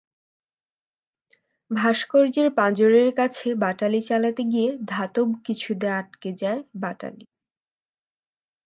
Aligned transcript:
ভাস্কর্যের 1.71 2.47
পাঁজরের 2.55 3.09
কাছে 3.15 3.47
বাটালি 3.55 4.01
চালাতে 4.01 4.41
গিয়ে 4.51 4.69
ধাতব 4.85 5.27
কিছুতে 5.45 5.87
আঁটকে 5.91 6.29
যায় 6.41 6.61
বাটালি। 6.81 7.25